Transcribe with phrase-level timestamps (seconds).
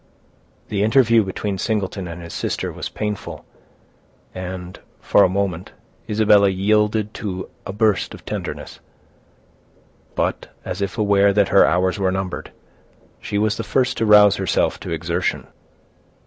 [0.69, 3.45] The interview between Singleton and his sister was painful,
[4.33, 5.73] and, for a moment,
[6.09, 8.79] Isabella yielded to a burst of tenderness;
[10.15, 12.51] but, as if aware that her hours were numbered,
[13.19, 15.45] she was the first to rouse herself to exertion.